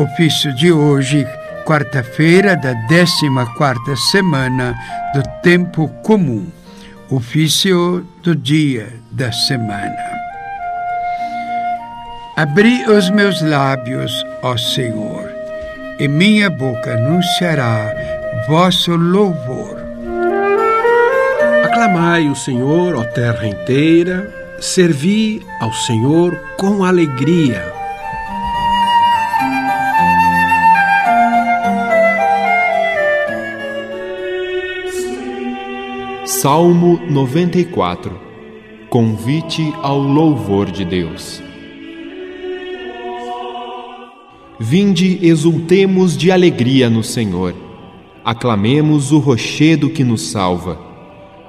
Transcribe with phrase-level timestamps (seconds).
[0.00, 1.26] Ofício de hoje,
[1.66, 4.74] quarta-feira da 14 semana
[5.12, 6.46] do tempo comum.
[7.10, 9.94] Ofício do dia da semana.
[12.34, 15.30] Abri os meus lábios, ó Senhor,
[15.98, 17.94] e minha boca anunciará
[18.48, 19.76] vosso louvor.
[21.62, 24.32] Aclamai o Senhor, ó terra inteira,
[24.62, 27.79] servi ao Senhor com alegria.
[36.42, 38.18] Salmo 94
[38.88, 41.42] Convite ao louvor de Deus.
[44.58, 47.54] Vinde, exultemos de alegria no Senhor.
[48.24, 50.80] Aclamemos o rochedo que nos salva.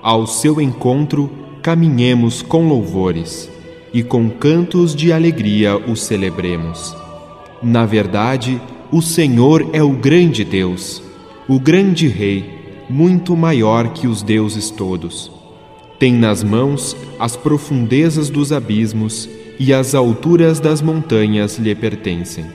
[0.03, 1.31] Ao seu encontro,
[1.61, 3.49] caminhemos com louvores
[3.93, 6.93] e com cantos de alegria o celebremos.
[7.63, 8.61] Na verdade,
[8.91, 11.01] o Senhor é o grande Deus,
[11.47, 12.60] o grande Rei
[12.91, 15.31] muito maior que os deuses todos.
[15.97, 22.45] Tem nas mãos as profundezas dos abismos e as alturas das montanhas lhe pertencem.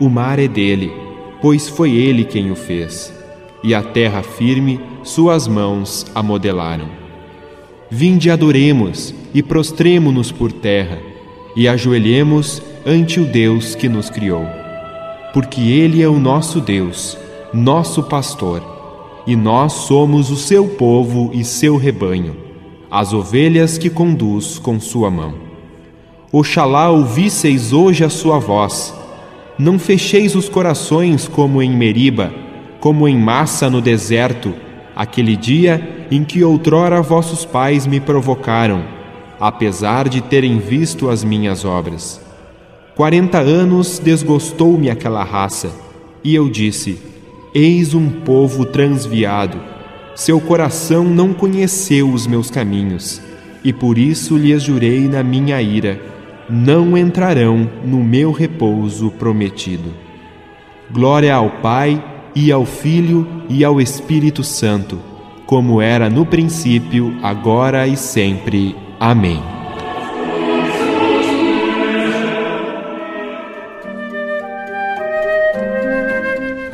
[0.00, 0.92] O mar é dele,
[1.40, 3.14] pois foi ele quem o fez,
[3.62, 6.88] e a terra firme suas mãos a modelaram.
[7.88, 10.98] Vinde adoremos e prostremo-nos por terra,
[11.54, 14.46] e ajoelhemos ante o Deus que nos criou.
[15.32, 17.16] Porque ele é o nosso Deus,
[17.52, 18.81] nosso pastor
[19.26, 22.36] e nós somos o seu povo e seu rebanho,
[22.90, 25.34] as ovelhas que conduz com sua mão.
[26.32, 28.94] Oxalá ouvisseis hoje a sua voz.
[29.58, 32.32] Não fecheis os corações como em Meriba,
[32.80, 34.54] como em massa no deserto,
[34.96, 38.82] aquele dia em que outrora vossos pais me provocaram,
[39.38, 42.20] apesar de terem visto as minhas obras.
[42.96, 45.70] Quarenta anos desgostou-me aquela raça,
[46.24, 47.11] e eu disse:
[47.54, 49.60] Eis um povo transviado.
[50.14, 53.20] Seu coração não conheceu os meus caminhos,
[53.62, 56.00] e por isso lhes jurei na minha ira:
[56.48, 59.90] não entrarão no meu repouso prometido.
[60.90, 62.02] Glória ao Pai,
[62.34, 64.98] e ao Filho, e ao Espírito Santo,
[65.44, 68.74] como era no princípio, agora e sempre.
[68.98, 69.61] Amém.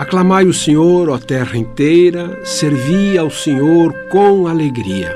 [0.09, 5.15] Aclamai o Senhor, ó terra inteira, servi ao Senhor com alegria.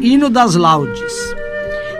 [0.00, 1.34] Hino das Laudes.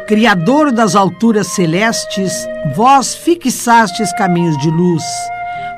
[0.06, 2.32] Criador das alturas celestes,
[2.76, 5.02] vós fixastes caminhos de luz,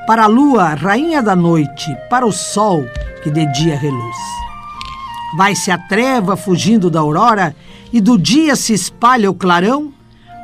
[0.06, 2.84] para a lua, rainha da noite, para o sol,
[3.22, 4.16] que de dia reluz.
[5.38, 7.56] Vai-se a treva fugindo da aurora,
[7.90, 9.90] e do dia se espalha o clarão,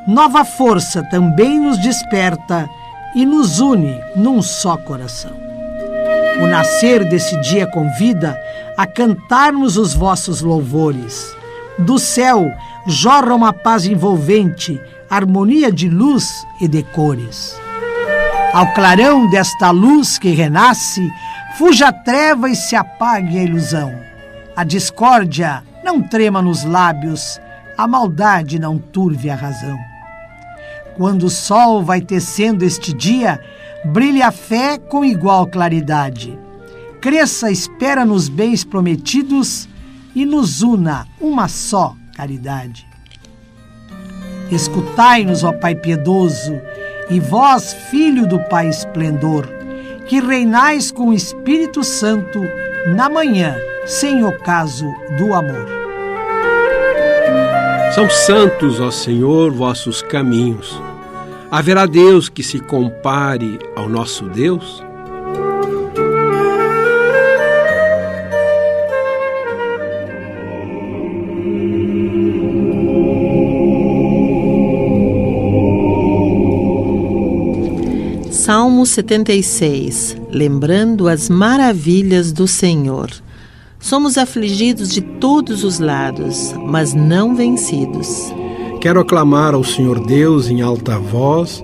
[0.07, 2.67] nova força também nos desperta
[3.15, 5.31] e nos une num só coração.
[6.41, 8.39] O nascer desse dia convida
[8.77, 11.35] a cantarmos os vossos louvores.
[11.77, 12.49] Do céu
[12.87, 17.59] jorra uma paz envolvente, harmonia de luz e de cores.
[18.53, 21.11] Ao clarão desta luz que renasce,
[21.57, 23.93] fuja a treva e se apague a ilusão.
[24.55, 27.39] A discórdia não trema nos lábios,
[27.77, 29.88] a maldade não turve a razão.
[30.99, 33.39] Quando o sol vai tecendo este dia,
[33.85, 36.37] brilhe a fé com igual claridade.
[36.99, 39.69] Cresça a espera nos bens prometidos
[40.13, 42.85] e nos una uma só caridade.
[44.51, 46.59] Escutai-nos, ó Pai piedoso,
[47.09, 49.47] e vós, Filho do Pai esplendor,
[50.05, 52.41] que reinais com o Espírito Santo
[52.93, 53.55] na manhã,
[53.85, 55.65] sem ocaso do amor.
[57.95, 60.88] São santos, ó Senhor, vossos caminhos
[61.51, 64.83] Haverá Deus que se compare ao nosso Deus?
[78.31, 83.09] Salmo 76 Lembrando as maravilhas do Senhor.
[83.79, 88.31] Somos afligidos de todos os lados, mas não vencidos.
[88.81, 91.61] Quero aclamar ao Senhor Deus em alta voz,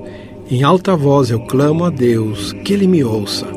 [0.51, 3.47] em alta voz eu clamo a Deus, que Ele me ouça.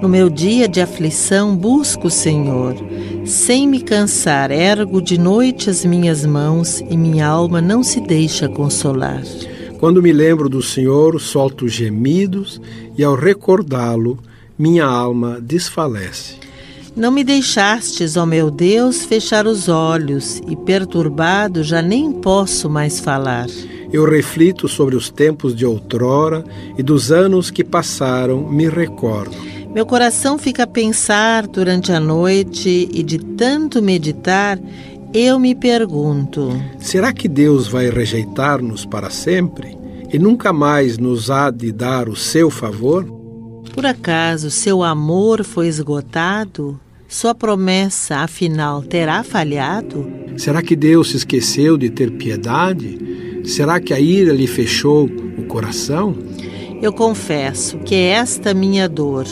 [0.00, 2.76] No meu dia de aflição busco o Senhor.
[3.24, 8.48] Sem me cansar, ergo de noite as minhas mãos e minha alma não se deixa
[8.48, 9.22] consolar.
[9.80, 12.60] Quando me lembro do Senhor, solto gemidos
[12.96, 14.16] e ao recordá-lo,
[14.56, 16.41] minha alma desfalece.
[16.94, 23.00] Não me deixastes, ó meu Deus, fechar os olhos, e perturbado já nem posso mais
[23.00, 23.46] falar.
[23.90, 26.44] Eu reflito sobre os tempos de outrora
[26.76, 29.36] e dos anos que passaram, me recordo.
[29.74, 34.58] Meu coração fica a pensar durante a noite e de tanto meditar,
[35.14, 39.76] eu me pergunto: será que Deus vai rejeitar-nos para sempre
[40.12, 43.11] e nunca mais nos há de dar o seu favor?
[43.72, 46.78] Por acaso seu amor foi esgotado?
[47.08, 50.10] Sua promessa, afinal, terá falhado?
[50.36, 53.42] Será que Deus se esqueceu de ter piedade?
[53.44, 56.14] Será que a ira lhe fechou o coração?
[56.82, 59.26] Eu confesso que esta minha dor,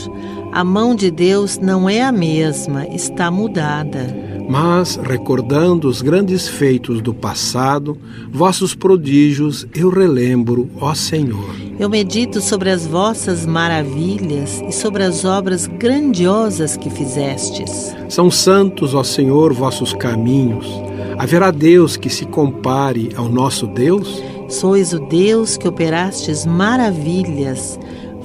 [0.52, 4.30] a mão de Deus não é a mesma, está mudada.
[4.50, 7.97] Mas, recordando os grandes feitos do passado,
[8.32, 11.55] vossos prodígios eu relembro, ó Senhor.
[11.79, 17.94] Eu medito sobre as vossas maravilhas e sobre as obras grandiosas que fizestes.
[18.08, 20.67] São santos, ó Senhor, vossos caminhos.
[21.17, 24.20] Haverá Deus que se compare ao nosso Deus?
[24.49, 27.79] Sois o Deus que operastes maravilhas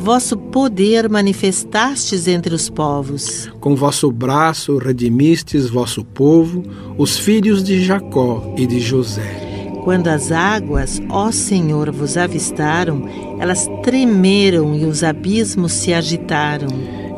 [0.05, 3.49] vosso poder manifestastes entre os povos.
[3.59, 6.61] Com vosso braço redimistes vosso povo,
[6.95, 9.71] os filhos de Jacó e de José.
[9.83, 13.09] Quando as águas, ó Senhor, vos avistaram,
[13.39, 16.67] elas tremeram e os abismos se agitaram.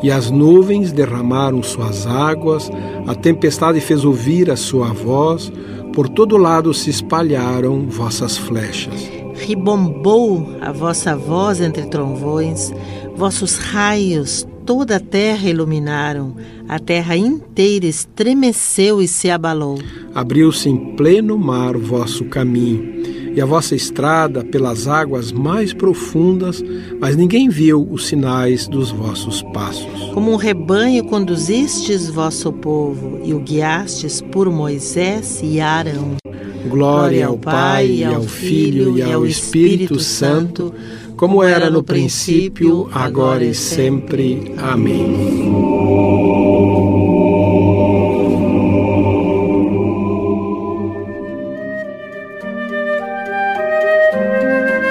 [0.01, 2.71] E as nuvens derramaram suas águas,
[3.05, 5.51] a tempestade fez ouvir a sua voz,
[5.93, 12.73] por todo lado se espalharam vossas flechas ribombou a vossa voz entre trovões,
[13.15, 16.35] vossos raios toda a terra iluminaram,
[16.67, 19.79] a terra inteira estremeceu e se abalou.
[20.13, 26.61] Abriu-se em pleno mar o vosso caminho, e a vossa estrada pelas águas mais profundas,
[26.99, 30.11] mas ninguém viu os sinais dos vossos passos.
[30.13, 36.17] Como um rebanho conduzistes vosso povo, e o guiastes por Moisés e Arão.
[36.67, 40.73] Glória ao Pai, e ao Filho e ao Espírito Santo,
[41.15, 44.53] como era no princípio, agora e sempre.
[44.57, 45.55] Amém.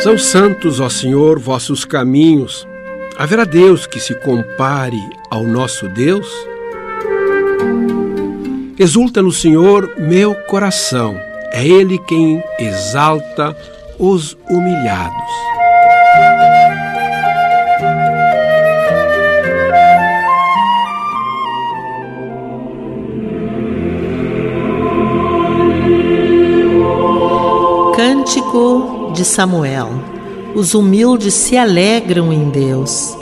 [0.00, 2.66] São santos, ó Senhor, vossos caminhos.
[3.18, 5.00] Haverá Deus que se compare
[5.30, 6.28] ao nosso Deus?
[8.78, 11.25] Exulta no Senhor meu coração
[11.56, 13.56] é Ele quem exalta
[13.98, 15.32] os humilhados.
[27.96, 29.88] Cântico de Samuel.
[30.54, 33.16] Os humildes se alegram em Deus.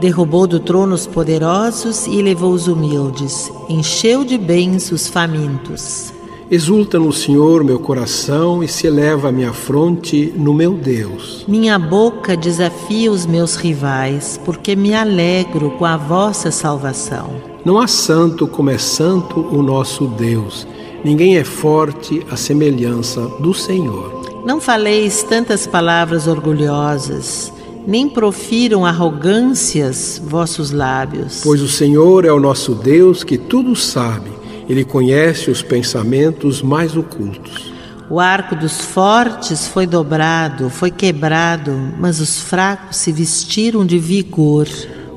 [0.00, 3.52] Derrubou do trono os poderosos e levou os humildes.
[3.68, 6.17] Encheu de bens os famintos.
[6.50, 11.44] Exulta no Senhor meu coração e se eleva a minha fronte no meu Deus.
[11.46, 17.34] Minha boca desafia os meus rivais, porque me alegro com a vossa salvação.
[17.66, 20.66] Não há santo como é santo o nosso Deus.
[21.04, 24.42] Ninguém é forte à semelhança do Senhor.
[24.46, 27.52] Não faleis tantas palavras orgulhosas,
[27.86, 31.42] nem profiram arrogâncias vossos lábios.
[31.44, 34.37] Pois o Senhor é o nosso Deus que tudo sabe
[34.68, 37.72] ele conhece os pensamentos mais ocultos.
[38.10, 44.66] O arco dos fortes foi dobrado, foi quebrado, mas os fracos se vestiram de vigor.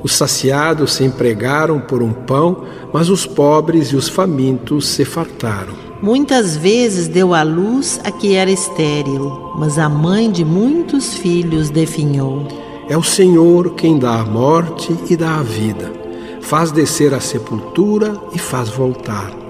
[0.04, 5.74] Os saciados se empregaram por um pão, mas os pobres e os famintos se fartaram.
[6.02, 11.70] Muitas vezes deu à luz a que era estéril, mas a mãe de muitos filhos
[11.70, 12.48] definhou.
[12.90, 15.94] É o Senhor quem dá a morte e dá a vida,
[16.42, 19.41] faz descer a sepultura e faz voltar.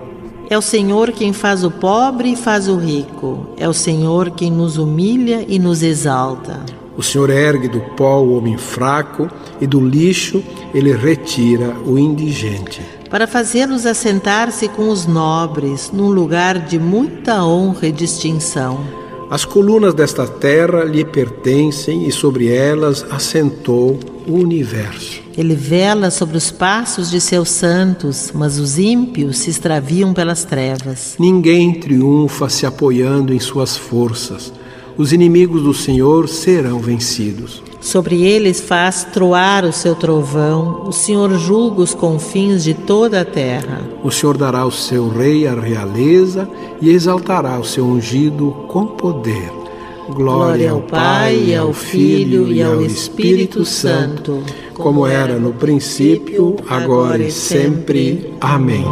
[0.51, 3.47] É o Senhor quem faz o pobre e faz o rico.
[3.55, 6.59] É o Senhor quem nos humilha e nos exalta.
[6.97, 9.29] O Senhor ergue do pó o homem fraco
[9.61, 10.43] e do lixo
[10.73, 12.81] ele retira o indigente.
[13.09, 19.00] Para fazê-los assentar-se com os nobres, num lugar de muita honra e distinção.
[19.31, 23.97] As colunas desta terra lhe pertencem e sobre elas assentou
[24.27, 25.21] o universo.
[25.37, 31.15] Ele vela sobre os passos de seus santos, mas os ímpios se extraviam pelas trevas.
[31.17, 34.51] Ninguém triunfa se apoiando em suas forças.
[34.97, 37.61] Os inimigos do Senhor serão vencidos.
[37.81, 43.25] Sobre eles faz troar o seu trovão, o Senhor julga os confins de toda a
[43.25, 43.81] terra.
[44.03, 46.47] O Senhor dará ao seu rei a realeza
[46.79, 49.51] e exaltará o seu ungido com poder.
[50.09, 54.43] Glória ao Pai, ao Filho e ao Espírito Santo,
[54.73, 58.31] como era no princípio, agora e sempre.
[58.41, 58.85] Amém.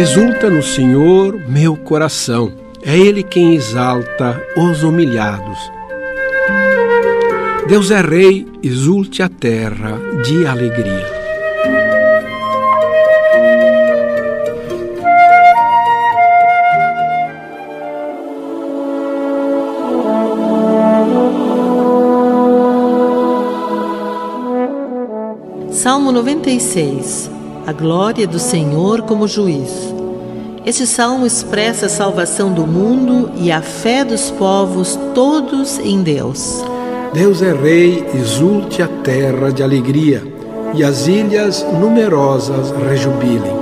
[0.00, 5.58] Exulta no Senhor meu coração, é Ele quem exalta os humilhados.
[7.68, 11.06] Deus é Rei, exulte a terra de alegria.
[25.70, 27.39] Salmo 96
[27.70, 29.94] A glória do Senhor como juiz.
[30.66, 36.64] Este salmo expressa a salvação do mundo e a fé dos povos todos em Deus.
[37.14, 40.20] Deus é Rei, exulte a terra de alegria,
[40.74, 43.54] e as ilhas numerosas rejubilem.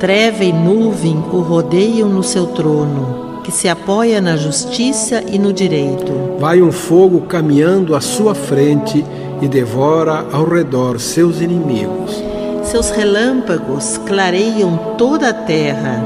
[0.00, 5.52] Treva e nuvem o rodeiam no seu trono, que se apoia na justiça e no
[5.52, 6.12] direito.
[6.40, 9.04] Vai um fogo caminhando à sua frente
[9.40, 12.20] e devora ao redor seus inimigos.
[12.70, 16.04] Seus relâmpagos clareiam toda a terra,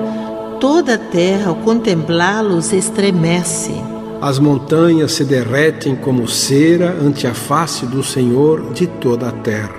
[0.61, 3.75] toda a terra ao contemplá-los estremece.
[4.21, 9.75] As montanhas se derretem como cera ante a face do Senhor de toda a terra.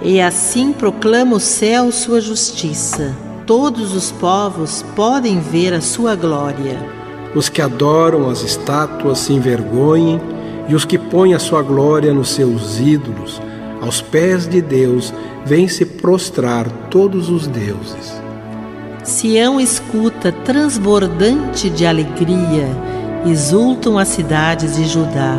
[0.00, 3.12] E assim proclama o céu sua justiça.
[3.44, 6.78] Todos os povos podem ver a sua glória.
[7.34, 10.20] Os que adoram as estátuas se envergonhem
[10.68, 13.42] e os que põem a sua glória nos seus ídolos,
[13.80, 15.12] aos pés de Deus,
[15.44, 18.20] vêm se prostrar todos os deuses.
[19.02, 22.68] Sião escuta transbordante de alegria,
[23.26, 25.36] exultam as cidades de Judá,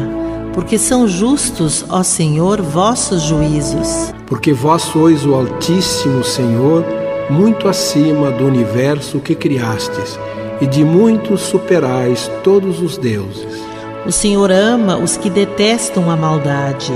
[0.54, 4.14] porque são justos, ó Senhor, vossos juízos.
[4.26, 6.84] Porque vós sois o Altíssimo Senhor,
[7.30, 10.20] muito acima do universo que criastes,
[10.60, 13.62] e de muitos superais todos os deuses.
[14.06, 16.92] O Senhor ama os que detestam a maldade.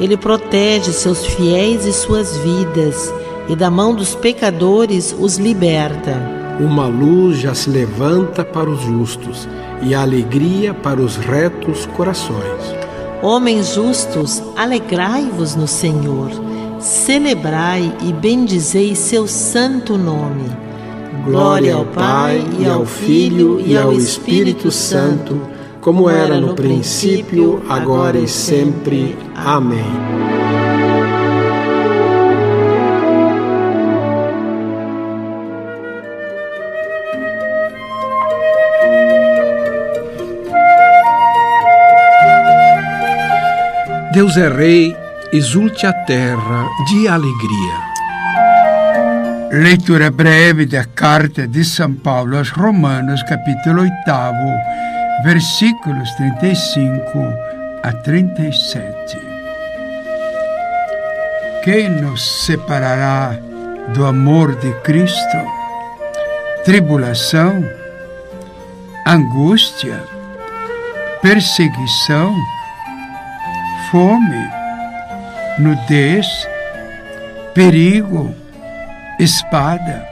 [0.00, 3.12] Ele protege seus fiéis e suas vidas,
[3.48, 6.14] e da mão dos pecadores os liberta.
[6.60, 9.48] Uma luz já se levanta para os justos,
[9.82, 12.62] e a alegria para os retos corações.
[13.22, 16.30] Homens justos, alegrai-vos no Senhor.
[16.78, 20.44] Celebrai e bendizei seu santo nome.
[21.24, 25.57] Glória ao Pai, e ao Filho, e ao Espírito Santo
[25.88, 29.16] como era no princípio, agora e sempre.
[29.34, 29.82] Amém.
[44.12, 44.94] Deus é Rei,
[45.32, 47.88] exulte a terra de alegria.
[49.50, 53.94] Leitura breve da carta de São Paulo aos Romanos, capítulo 8
[55.22, 57.18] versículos 35
[57.82, 59.18] a 37.
[61.64, 63.36] Quem nos separará
[63.94, 65.36] do amor de Cristo?
[66.64, 67.64] Tribulação,
[69.06, 70.02] angústia,
[71.20, 72.34] perseguição,
[73.90, 74.50] fome,
[75.58, 76.26] nudez,
[77.54, 78.34] perigo,
[79.18, 80.06] espada.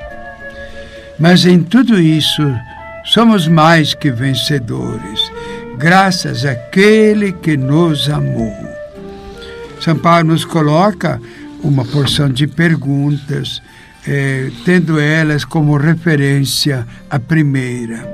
[1.19, 2.43] Mas em tudo isso,
[3.07, 5.33] somos mais que vencedores,
[5.79, 8.55] graças àquele que nos amou.
[9.81, 11.21] São Paulo nos coloca
[11.63, 13.63] uma porção de perguntas,
[14.07, 18.05] eh, tendo elas como referência a primeira: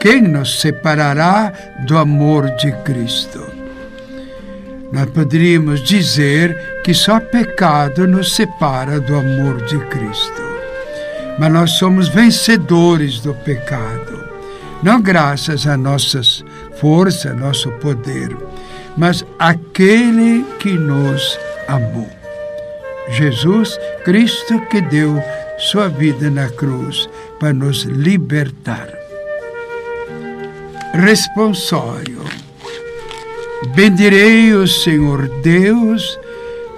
[0.00, 1.52] Quem nos separará
[1.86, 3.44] do amor de Cristo?
[4.92, 10.52] Nós poderíamos dizer que só pecado nos separa do amor de Cristo
[11.38, 14.11] mas nós somos vencedores do pecado.
[14.82, 16.44] Não graças a nossas
[16.80, 18.36] forças, nosso poder,
[18.96, 22.10] mas aquele que nos amou.
[23.10, 25.22] Jesus Cristo que deu
[25.58, 27.08] sua vida na cruz
[27.38, 28.88] para nos libertar.
[30.94, 32.22] Responsório.
[33.74, 36.18] Bendirei o Senhor Deus,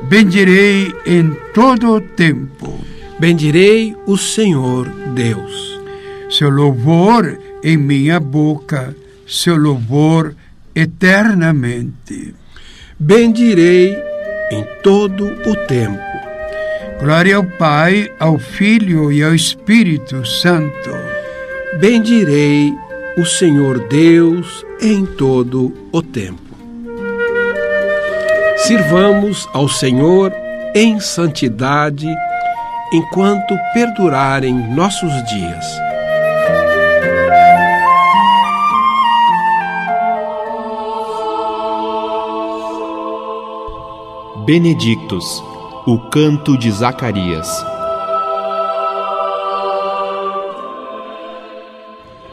[0.02, 2.84] bendirei em todo o tempo
[3.18, 5.80] Bendirei o Senhor Deus.
[6.28, 8.94] Seu louvor em minha boca,
[9.26, 10.36] seu louvor
[10.74, 12.34] eternamente.
[12.98, 13.96] Bendirei
[14.50, 15.98] em todo o tempo.
[17.00, 20.90] Glória ao Pai, ao Filho e ao Espírito Santo.
[21.80, 22.72] Bendirei
[23.16, 26.42] o Senhor Deus em todo o tempo.
[28.58, 30.32] Sirvamos ao Senhor
[30.74, 32.08] em santidade
[32.92, 35.93] enquanto perdurarem nossos dias.
[44.46, 45.42] Benedictus,
[45.86, 47.48] o canto de Zacarias.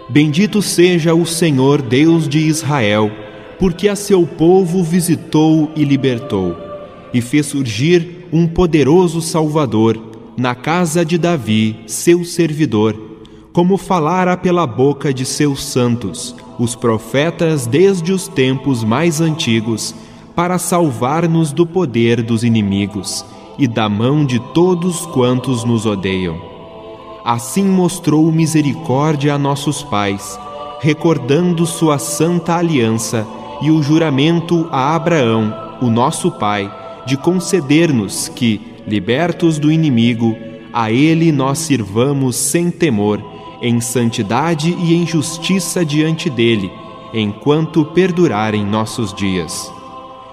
[0.09, 3.09] Bendito seja o Senhor Deus de Israel,
[3.57, 6.57] porque a seu povo visitou e libertou,
[7.13, 9.97] e fez surgir um poderoso Salvador
[10.35, 12.93] na casa de Davi, seu servidor,
[13.53, 19.95] como falara pela boca de seus santos, os profetas desde os tempos mais antigos,
[20.41, 23.23] para salvar-nos do poder dos inimigos
[23.59, 26.49] e da mão de todos quantos nos odeiam
[27.23, 30.39] assim mostrou misericórdia a nossos pais,
[30.79, 33.27] recordando sua santa aliança
[33.61, 36.73] e o juramento a Abraão, o nosso pai,
[37.05, 40.35] de conceder-nos que, libertos do inimigo,
[40.73, 43.21] a ele nós sirvamos sem temor,
[43.61, 46.71] em santidade e em justiça diante dele,
[47.13, 49.71] enquanto perdurarem nossos dias.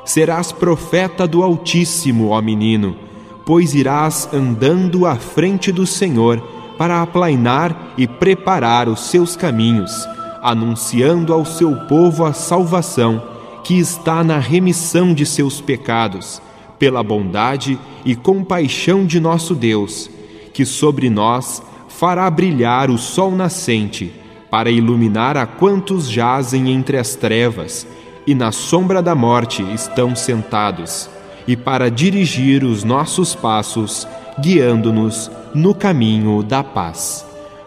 [0.08, 2.96] Serás profeta do Altíssimo, ó menino,
[3.44, 6.40] pois irás andando à frente do Senhor
[6.78, 10.08] para aplainar e preparar os seus caminhos,
[10.40, 13.22] anunciando ao seu povo a salvação
[13.62, 16.40] que está na remissão de seus pecados,
[16.78, 20.08] pela bondade e compaixão de nosso Deus,
[20.54, 24.10] que sobre nós fará brilhar o sol nascente,
[24.50, 27.86] para iluminar a quantos jazem entre as trevas
[28.28, 31.08] e na sombra da morte estão sentados,
[31.46, 34.06] e para dirigir os nossos passos,
[34.38, 37.24] guiando-nos no caminho da paz.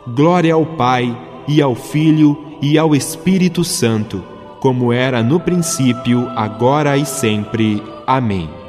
[0.07, 4.23] Glória ao Pai, e ao Filho, e ao Espírito Santo,
[4.59, 7.81] como era no princípio, agora e sempre.
[8.05, 8.60] Amém.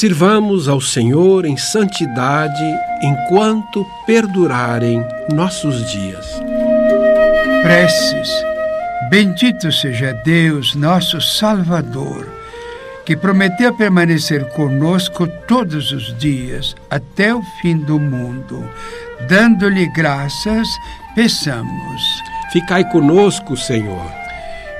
[0.00, 2.64] Sirvamos ao Senhor em santidade
[3.02, 6.26] enquanto perdurarem nossos dias.
[7.62, 8.30] Preces.
[9.10, 12.26] Bendito seja Deus, nosso Salvador,
[13.04, 18.66] que prometeu permanecer conosco todos os dias, até o fim do mundo.
[19.28, 20.66] Dando-lhe graças,
[21.14, 22.02] peçamos.
[22.50, 24.10] Ficai conosco, Senhor.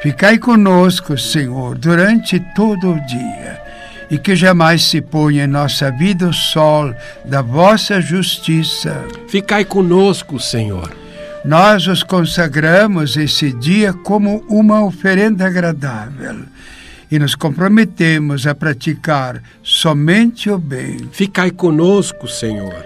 [0.01, 3.70] Ficai conosco, Senhor, durante todo o dia
[4.11, 6.95] e que jamais se ponha em nossa vida o sol
[7.25, 9.05] da vossa justiça.
[9.29, 10.91] Ficai conosco, Senhor.
[11.45, 16.41] Nós os consagramos esse dia como uma oferenda agradável
[17.11, 21.09] e nos comprometemos a praticar somente o bem.
[21.13, 22.85] Ficai conosco, Senhor.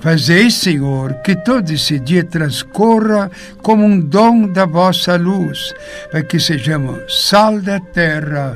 [0.00, 3.30] Fazei, Senhor, que todo esse dia transcorra
[3.62, 5.72] como um dom da vossa luz,
[6.10, 8.54] para que sejamos sal da terra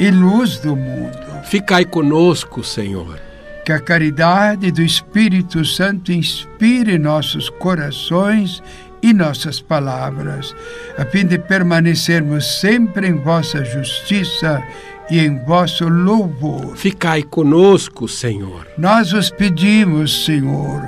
[0.00, 1.20] e luz do mundo.
[1.44, 3.20] Ficai conosco, Senhor.
[3.64, 8.62] Que a caridade do Espírito Santo inspire nossos corações
[9.02, 10.54] e nossas palavras,
[10.98, 14.62] a fim de permanecermos sempre em vossa justiça
[15.10, 16.76] e em vosso louvor.
[16.76, 18.66] Ficai conosco, Senhor.
[18.78, 20.82] Nós os pedimos, Senhor,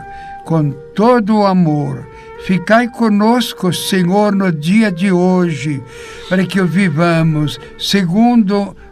[0.45, 2.07] com todo o amor.
[2.45, 5.83] Ficai conosco, Senhor, no dia de hoje,
[6.29, 8.92] para que o vivamos segundo a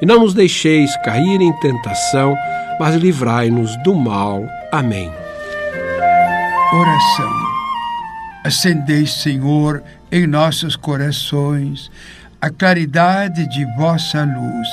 [0.00, 2.36] e não nos deixeis cair em tentação,
[2.78, 4.44] mas livrai-nos do mal.
[4.72, 5.10] Amém.
[6.72, 7.32] Oração.
[8.44, 11.90] Acendei, Senhor, em nossos corações
[12.40, 14.68] a claridade de vossa luz,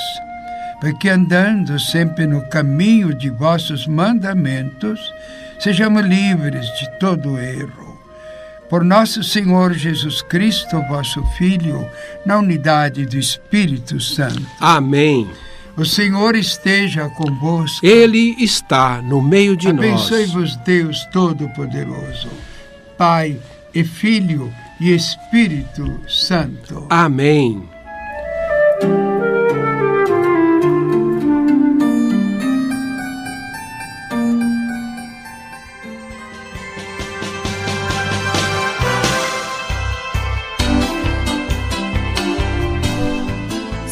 [0.80, 4.98] para que andando sempre no caminho de vossos mandamentos,
[5.58, 7.87] sejamos livres de todo erro
[8.68, 11.88] por nosso Senhor Jesus Cristo, vosso Filho,
[12.24, 14.46] na unidade do Espírito Santo.
[14.60, 15.28] Amém.
[15.76, 17.86] O Senhor esteja convosco.
[17.86, 20.12] Ele está no meio de Abençoe nós.
[20.12, 22.28] Abençoe-vos, Deus Todo-Poderoso,
[22.96, 23.38] Pai
[23.72, 26.86] e Filho e Espírito Santo.
[26.90, 27.62] Amém.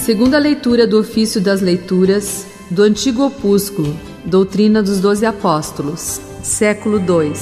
[0.06, 7.32] Segunda leitura do ofício das leituras do antigo opúsculo Doutrina dos Doze Apóstolos, século II.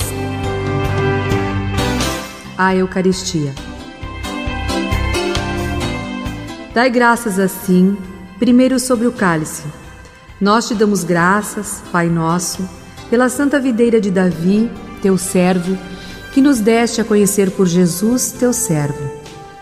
[2.57, 3.55] A Eucaristia.
[6.73, 7.99] Dai graças assim,
[8.39, 9.65] primeiro sobre o cálice.
[10.41, 12.67] Nós te damos graças, Pai nosso,
[13.11, 14.71] pela santa videira de Davi,
[15.03, 15.77] teu servo,
[16.33, 19.11] que nos deste a conhecer por Jesus, teu servo.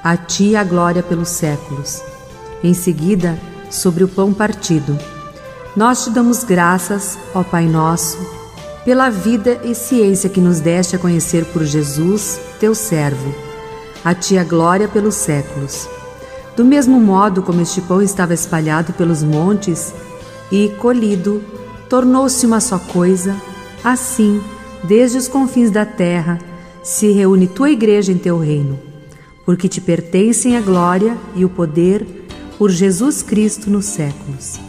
[0.04, 2.11] A ti a glória pelos séculos.
[2.62, 3.38] Em seguida,
[3.70, 4.98] sobre o pão partido.
[5.74, 8.18] Nós te damos graças, ó Pai nosso,
[8.84, 13.34] pela vida e ciência que nos deste a conhecer por Jesus, teu servo.
[14.04, 15.88] A ti a glória pelos séculos.
[16.56, 19.94] Do mesmo modo como este pão estava espalhado pelos montes
[20.50, 21.42] e colhido,
[21.88, 23.34] tornou-se uma só coisa,
[23.82, 24.42] assim,
[24.84, 26.38] desde os confins da terra,
[26.82, 28.78] se reúne tua igreja em teu reino,
[29.46, 32.21] porque te pertencem a glória e o poder
[32.62, 34.60] por Jesus Cristo nos séculos.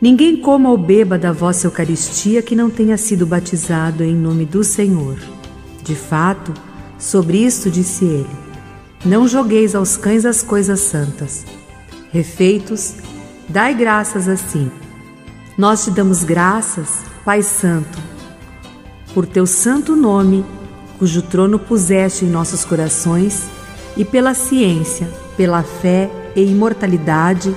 [0.00, 4.64] Ninguém coma ou beba da vossa Eucaristia que não tenha sido batizado em nome do
[4.64, 5.18] Senhor.
[5.84, 6.54] De fato,
[6.98, 8.30] sobre isto disse ele:
[9.04, 11.44] Não jogueis aos cães as coisas santas.
[12.10, 12.94] Refeitos,
[13.46, 14.70] dai graças assim.
[15.58, 17.98] Nós te damos graças, Pai Santo,
[19.12, 20.46] por teu santo nome,
[20.98, 23.50] cujo trono puseste em nossos corações,
[23.98, 27.54] e pela ciência, pela fé e imortalidade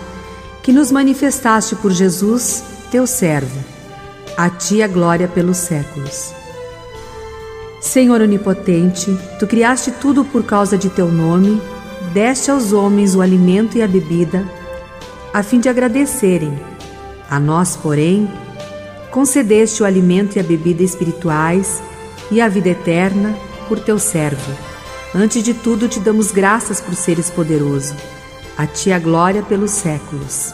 [0.64, 3.60] que nos manifestaste por Jesus, teu servo.
[4.38, 6.34] A ti a glória pelos séculos.
[7.82, 11.62] Senhor onipotente, tu criaste tudo por causa de teu nome,
[12.14, 14.48] deste aos homens o alimento e a bebida,
[15.34, 16.58] a fim de agradecerem.
[17.30, 18.32] A nós, porém,
[19.12, 21.84] concedeste o alimento e a bebida espirituais
[22.32, 23.36] e a vida eterna
[23.68, 24.52] por teu servo.
[25.14, 27.94] Antes de tudo, te damos graças por seres poderoso
[28.58, 30.54] a ti a glória pelos séculos.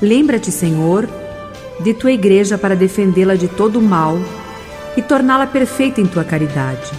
[0.00, 1.08] Lembra-te, Senhor,
[1.80, 4.18] de tua igreja para defendê-la de todo o mal
[4.96, 6.90] e torná-la perfeita em tua caridade.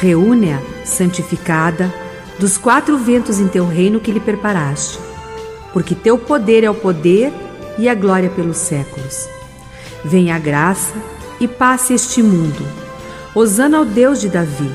[0.00, 1.92] Reúne-a, santificada,
[2.38, 4.98] dos quatro ventos em teu reino que lhe preparaste,
[5.72, 7.32] porque teu poder é o poder
[7.78, 9.28] e a glória pelos séculos.
[10.04, 10.94] Venha a graça
[11.40, 12.66] e passe este mundo.
[13.34, 14.70] Hosana ao Deus de Davi.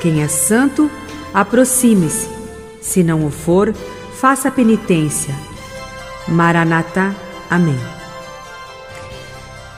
[0.00, 0.90] Quem é santo,
[1.32, 2.39] aproxime-se
[2.80, 3.74] se não o for,
[4.20, 5.34] faça penitência.
[6.26, 7.14] Maranatá.
[7.48, 7.78] Amém.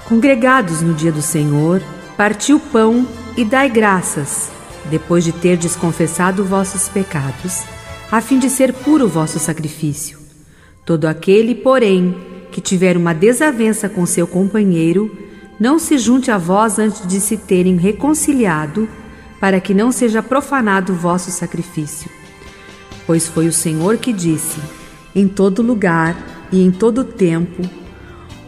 [0.08, 1.82] Congregados no dia do Senhor,
[2.16, 4.50] parti o pão e dai graças,
[4.90, 7.62] depois de ter desconfessado vossos pecados,
[8.10, 10.18] a fim de ser puro o vosso sacrifício.
[10.84, 12.14] Todo aquele, porém,
[12.50, 15.16] que tiver uma desavença com seu companheiro,
[15.58, 18.88] não se junte a vós antes de se terem reconciliado,
[19.40, 22.21] para que não seja profanado o vosso sacrifício
[23.06, 24.60] pois foi o Senhor que disse:
[25.14, 27.62] Em todo lugar e em todo tempo,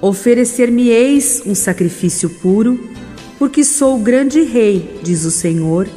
[0.00, 2.78] oferecer-me-eis um sacrifício puro,
[3.38, 5.88] porque sou o grande rei, diz o Senhor,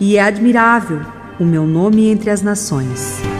[0.00, 1.00] e é admirável
[1.40, 3.33] o meu nome entre as nações.